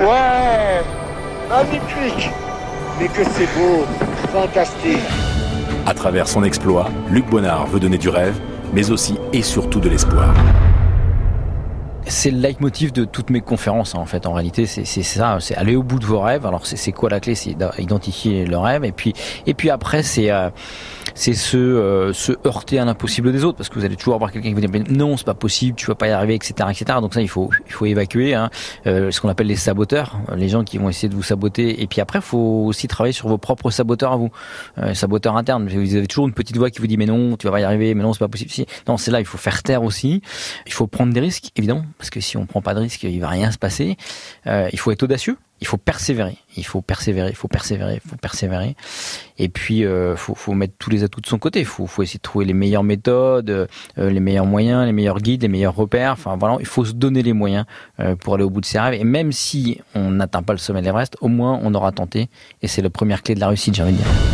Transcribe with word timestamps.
Ouais, 0.00 0.82
magnifique. 1.48 2.30
Mais 2.98 3.08
que 3.08 3.22
c'est 3.22 3.48
beau, 3.58 3.84
fantastique. 4.32 4.98
À 5.84 5.92
travers 5.92 6.26
son 6.26 6.42
exploit, 6.42 6.88
Luc 7.10 7.26
Bonnard 7.26 7.66
veut 7.66 7.80
donner 7.80 7.98
du 7.98 8.08
rêve, 8.08 8.38
mais 8.72 8.90
aussi 8.90 9.18
et 9.34 9.42
surtout 9.42 9.80
de 9.80 9.90
l'espoir 9.90 10.34
c'est 12.10 12.30
le 12.30 12.38
leitmotiv 12.38 12.92
de 12.92 13.04
toutes 13.04 13.30
mes 13.30 13.40
conférences 13.40 13.94
en 13.94 14.04
fait. 14.04 14.26
En 14.26 14.32
réalité, 14.32 14.66
c'est 14.66 14.84
ça, 14.84 15.38
c'est 15.40 15.54
aller 15.54 15.76
au 15.76 15.82
bout 15.82 15.98
de 15.98 16.04
vos 16.04 16.20
rêves. 16.20 16.44
Alors 16.44 16.66
c'est 16.66 16.92
quoi 16.92 17.08
la 17.08 17.20
clé? 17.20 17.34
C'est 17.34 17.56
d'identifier 17.78 18.44
le 18.44 18.58
rêve 18.58 18.84
et 18.84 18.92
puis 18.92 19.14
et 19.46 19.54
puis 19.54 19.70
après 19.70 20.02
c'est 20.02 20.30
euh, 20.30 20.50
c'est 21.20 21.34
se 21.34 21.58
euh, 21.58 22.14
se 22.14 22.32
heurter 22.46 22.78
à 22.78 22.86
l'impossible 22.86 23.30
des 23.30 23.44
autres 23.44 23.58
parce 23.58 23.68
que 23.68 23.78
vous 23.78 23.84
allez 23.84 23.96
toujours 23.96 24.14
avoir 24.14 24.32
quelqu'un 24.32 24.48
qui 24.48 24.54
vous 24.54 24.66
dit 24.66 24.90
non 24.90 25.18
c'est 25.18 25.26
pas 25.26 25.34
possible, 25.34 25.76
tu 25.76 25.84
vas 25.84 25.94
pas 25.94 26.08
y 26.08 26.12
arriver, 26.12 26.34
etc., 26.34 26.54
etc. 26.70 26.98
Donc 27.02 27.12
ça 27.12 27.20
il 27.20 27.28
faut 27.28 27.50
il 27.66 27.72
faut 27.72 27.84
évacuer 27.84 28.32
hein, 28.32 28.48
euh, 28.86 29.10
ce 29.10 29.20
qu'on 29.20 29.28
appelle 29.28 29.48
les 29.48 29.56
saboteurs, 29.56 30.18
les 30.34 30.48
gens 30.48 30.64
qui 30.64 30.78
vont 30.78 30.88
essayer 30.88 31.10
de 31.10 31.14
vous 31.14 31.22
saboter. 31.22 31.82
Et 31.82 31.86
puis 31.86 32.00
après, 32.00 32.20
il 32.20 32.24
faut 32.24 32.64
aussi 32.64 32.88
travailler 32.88 33.12
sur 33.12 33.28
vos 33.28 33.36
propres 33.36 33.70
saboteurs 33.70 34.12
à 34.12 34.16
vous, 34.16 34.30
saboteurs 34.94 35.36
internes. 35.36 35.68
Vous 35.68 35.94
avez 35.94 36.06
toujours 36.06 36.26
une 36.26 36.32
petite 36.32 36.56
voix 36.56 36.70
qui 36.70 36.80
vous 36.80 36.86
dit 36.86 36.96
mais 36.96 37.04
non, 37.04 37.36
tu 37.36 37.46
vas 37.46 37.52
pas 37.52 37.60
y 37.60 37.64
arriver, 37.64 37.94
mais 37.94 38.02
non 38.02 38.14
c'est 38.14 38.20
pas 38.20 38.28
possible. 38.28 38.50
Si. 38.50 38.64
Non, 38.88 38.96
c'est 38.96 39.10
là 39.10 39.20
il 39.20 39.26
faut 39.26 39.36
faire 39.36 39.62
taire 39.62 39.82
aussi. 39.82 40.22
Il 40.66 40.72
faut 40.72 40.86
prendre 40.86 41.12
des 41.12 41.20
risques 41.20 41.50
évidemment 41.54 41.84
parce 41.98 42.08
que 42.08 42.20
si 42.20 42.38
on 42.38 42.46
prend 42.46 42.62
pas 42.62 42.72
de 42.72 42.80
risque, 42.80 43.02
il 43.02 43.20
va 43.20 43.28
rien 43.28 43.50
se 43.50 43.58
passer. 43.58 43.98
Euh, 44.46 44.70
il 44.72 44.78
faut 44.78 44.90
être 44.90 45.02
audacieux, 45.02 45.36
il 45.60 45.66
faut 45.66 45.76
persévérer, 45.76 46.36
il 46.56 46.64
faut 46.64 46.80
persévérer, 46.80 47.30
il 47.30 47.36
faut 47.36 47.48
persévérer, 47.48 48.00
il 48.02 48.08
faut 48.08 48.16
persévérer. 48.16 48.76
Et 49.38 49.48
puis, 49.48 49.84
euh, 49.84 50.16
faut, 50.16 50.54
mettre 50.54 50.74
tous 50.78 50.90
les 50.90 51.04
atouts 51.04 51.20
de 51.20 51.26
son 51.26 51.38
côté. 51.38 51.60
Il 51.60 51.66
faut, 51.66 51.86
faut 51.86 52.02
essayer 52.02 52.18
de 52.18 52.22
trouver 52.22 52.44
les 52.44 52.54
meilleures 52.54 52.82
méthodes, 52.82 53.50
euh, 53.50 53.66
les 53.96 54.20
meilleurs 54.20 54.46
moyens, 54.46 54.86
les 54.86 54.92
meilleurs 54.92 55.20
guides, 55.20 55.42
les 55.42 55.48
meilleurs 55.48 55.76
repères. 55.76 56.12
Enfin 56.12 56.36
voilà, 56.38 56.56
il 56.60 56.66
faut 56.66 56.84
se 56.84 56.92
donner 56.92 57.22
les 57.22 57.34
moyens 57.34 57.66
euh, 58.00 58.16
pour 58.16 58.34
aller 58.34 58.44
au 58.44 58.50
bout 58.50 58.60
de 58.60 58.66
ses 58.66 58.78
rêves. 58.78 58.94
Et 58.94 59.04
même 59.04 59.32
si 59.32 59.80
on 59.94 60.10
n'atteint 60.10 60.42
pas 60.42 60.52
le 60.52 60.58
sommet 60.58 60.80
de 60.80 60.86
l'Everest, 60.86 61.16
au 61.20 61.28
moins 61.28 61.60
on 61.62 61.74
aura 61.74 61.92
tenté. 61.92 62.28
Et 62.62 62.68
c'est 62.68 62.82
la 62.82 62.90
première 62.90 63.22
clé 63.22 63.34
de 63.34 63.40
la 63.40 63.48
réussite, 63.48 63.74
j'ai 63.74 63.82
envie 63.82 63.92
de 63.92 63.98
dire. 63.98 64.29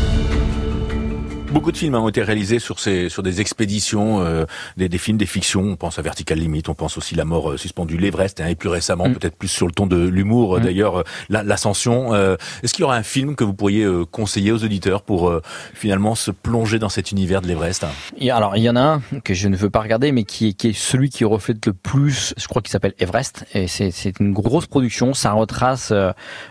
Beaucoup 1.52 1.70
de 1.70 1.76
films 1.76 1.94
ont 1.94 2.08
été 2.08 2.22
réalisés 2.22 2.58
sur 2.58 2.80
ces 2.80 3.08
sur 3.08 3.22
des 3.22 3.40
expéditions, 3.40 4.20
euh, 4.20 4.44
des, 4.76 4.88
des, 4.88 4.98
films, 4.98 5.16
des 5.16 5.26
fictions. 5.26 5.62
On 5.62 5.76
pense 5.76 5.98
à 5.98 6.02
Vertical 6.02 6.38
Limit, 6.38 6.64
on 6.68 6.74
pense 6.74 6.98
aussi 6.98 7.14
La 7.14 7.24
mort 7.24 7.52
euh, 7.52 7.56
suspendue, 7.56 7.96
l'Everest, 7.96 8.40
hein, 8.40 8.48
et 8.48 8.56
plus 8.56 8.68
récemment, 8.68 9.08
mm. 9.08 9.14
peut-être 9.14 9.36
plus 9.36 9.48
sur 9.48 9.66
le 9.66 9.72
ton 9.72 9.86
de 9.86 9.96
l'humour. 9.96 10.58
Mm. 10.58 10.62
D'ailleurs, 10.62 10.96
euh, 10.98 11.02
l'ascension. 11.28 12.14
Est-ce 12.62 12.74
qu'il 12.74 12.82
y 12.82 12.84
aura 12.84 12.96
un 12.96 13.02
film 13.02 13.36
que 13.36 13.44
vous 13.44 13.54
pourriez 13.54 13.86
conseiller 14.10 14.52
aux 14.52 14.64
auditeurs 14.64 15.02
pour 15.02 15.32
finalement 15.74 16.14
se 16.14 16.30
plonger 16.30 16.78
dans 16.78 16.88
cet 16.88 17.12
univers 17.12 17.40
de 17.40 17.46
l'Everest 17.46 17.86
Alors, 18.30 18.56
il 18.56 18.62
y 18.62 18.70
en 18.70 18.76
a 18.76 18.80
un 18.80 19.02
que 19.24 19.34
je 19.34 19.48
ne 19.48 19.56
veux 19.56 19.70
pas 19.70 19.80
regarder, 19.80 20.12
mais 20.12 20.24
qui 20.24 20.48
est, 20.48 20.52
qui 20.52 20.68
est 20.68 20.76
celui 20.76 21.10
qui 21.10 21.24
reflète 21.24 21.64
le 21.66 21.72
plus. 21.72 22.34
Je 22.36 22.48
crois 22.48 22.62
qu'il 22.62 22.70
s'appelle 22.70 22.94
Everest, 22.98 23.44
et 23.54 23.68
c'est 23.68 24.20
une 24.20 24.32
grosse 24.32 24.66
production. 24.66 25.14
Ça 25.14 25.32
retrace 25.32 25.92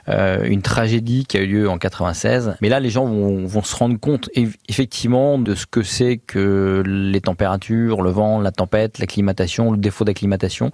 une 0.07 0.61
tragédie 0.61 1.25
qui 1.25 1.37
a 1.37 1.41
eu 1.41 1.47
lieu 1.47 1.69
en 1.69 1.77
96. 1.77 2.55
Mais 2.61 2.69
là, 2.69 2.79
les 2.79 2.89
gens 2.89 3.05
vont, 3.05 3.45
vont 3.45 3.63
se 3.63 3.75
rendre 3.75 3.99
compte, 3.99 4.29
effectivement 4.67 4.84
de 4.85 5.55
ce 5.55 5.65
que 5.65 5.83
c'est 5.83 6.17
que 6.17 6.83
les 6.85 7.21
températures, 7.21 8.01
le 8.01 8.09
vent, 8.09 8.39
la 8.39 8.51
tempête, 8.51 8.99
l'acclimatation, 8.99 9.71
le 9.71 9.77
défaut 9.77 10.05
d'acclimatation. 10.05 10.71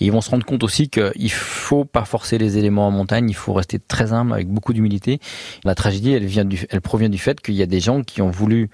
Ils 0.00 0.12
vont 0.12 0.20
se 0.20 0.30
rendre 0.30 0.44
compte 0.44 0.62
aussi 0.62 0.88
qu'il 0.88 1.30
faut 1.30 1.84
pas 1.84 2.04
forcer 2.04 2.38
les 2.38 2.58
éléments 2.58 2.86
en 2.86 2.90
montagne, 2.90 3.28
il 3.28 3.34
faut 3.34 3.52
rester 3.52 3.78
très 3.78 4.12
humble 4.12 4.32
avec 4.32 4.48
beaucoup 4.48 4.72
d'humilité. 4.72 5.20
La 5.64 5.74
tragédie, 5.74 6.12
elle 6.12 6.80
provient 6.80 7.08
du 7.08 7.18
fait 7.18 7.40
qu'il 7.40 7.54
y 7.54 7.62
a 7.62 7.66
des 7.66 7.80
gens 7.80 8.02
qui 8.02 8.22
ont 8.22 8.30
voulu 8.30 8.70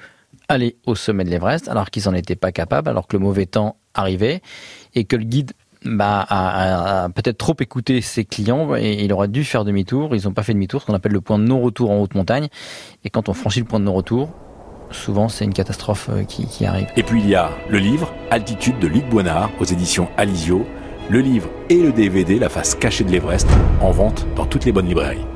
aller 0.49 0.77
au 0.87 0.95
sommet 0.95 1.25
de 1.25 1.31
l'Everest 1.31 1.69
alors 1.69 1.91
qu'ils 1.91 2.05
n'en 2.07 2.15
étaient 2.15 2.37
pas 2.37 2.53
capables, 2.53 2.89
alors 2.89 3.07
que 3.07 3.17
le 3.17 3.23
mauvais 3.23 3.47
temps 3.47 3.77
arrivait 3.95 4.41
et 4.95 5.05
que 5.05 5.17
le 5.17 5.25
guide 5.25 5.53
bah, 5.85 6.25
a, 6.29 7.09
peut-être 7.11 7.39
trop 7.39 7.55
écouté 7.61 8.01
ses 8.01 8.25
clients 8.25 8.75
et 8.77 9.05
il 9.05 9.13
aurait 9.13 9.29
dû 9.29 9.45
faire 9.45 9.65
demi-tour. 9.65 10.15
Ils 10.15 10.25
n'ont 10.25 10.33
pas 10.33 10.43
fait 10.43 10.55
demi-tour, 10.55 10.81
ce 10.81 10.87
qu'on 10.87 10.95
appelle 10.95 11.13
le 11.13 11.21
point 11.21 11.39
de 11.39 11.45
non-retour 11.45 11.91
en 11.91 12.01
haute 12.01 12.15
montagne. 12.15 12.49
Et 13.05 13.11
quand 13.11 13.29
on 13.29 13.35
franchit 13.35 13.61
le 13.61 13.67
point 13.67 13.81
de 13.81 13.85
non-retour, 13.85 14.31
souvent 14.91 15.29
c'est 15.29 15.45
une 15.45 15.53
catastrophe 15.53 16.09
euh, 16.11 16.25
qui, 16.25 16.65
arrive. 16.65 16.89
Et 16.97 17.03
puis 17.03 17.21
il 17.21 17.29
y 17.29 17.35
a 17.35 17.51
le 17.69 17.79
livre 17.79 18.13
Altitude 18.31 18.79
de 18.79 18.87
Luc 18.87 19.09
Boinard 19.09 19.51
aux 19.61 19.65
éditions 19.65 20.09
Alizio, 20.17 20.67
le 21.11 21.21
livre 21.21 21.49
et 21.69 21.81
le 21.83 21.93
DVD 21.93 22.39
La 22.39 22.49
face 22.49 22.75
cachée 22.75 23.05
de 23.05 23.11
l'Everest 23.11 23.49
en 23.81 23.91
vente 23.91 24.27
dans 24.37 24.47
toutes 24.47 24.65
les 24.65 24.73
bonnes 24.73 24.89
librairies. 24.89 25.27